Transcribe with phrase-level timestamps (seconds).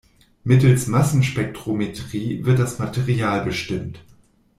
[0.43, 4.03] Mittels Massenspektrometrie wird das Material bestimmt.